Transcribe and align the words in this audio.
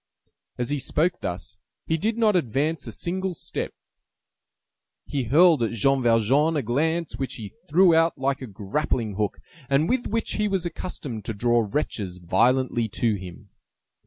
As 0.57 0.71
he 0.71 0.79
spoke 0.79 1.19
thus, 1.19 1.57
he 1.85 1.95
did 1.95 2.17
not 2.17 2.35
advance 2.35 2.87
a 2.87 2.91
single 2.91 3.35
step; 3.35 3.71
he 5.05 5.25
hurled 5.25 5.61
at 5.61 5.73
Jean 5.73 6.01
Valjean 6.01 6.57
a 6.57 6.63
glance 6.63 7.17
which 7.19 7.35
he 7.35 7.53
threw 7.69 7.93
out 7.93 8.17
like 8.17 8.41
a 8.41 8.47
grappling 8.47 9.13
hook, 9.13 9.37
and 9.69 9.87
with 9.87 10.07
which 10.07 10.31
he 10.37 10.47
was 10.47 10.65
accustomed 10.65 11.23
to 11.25 11.35
draw 11.35 11.67
wretches 11.69 12.17
violently 12.17 12.87
to 12.89 13.13
him. 13.13 13.51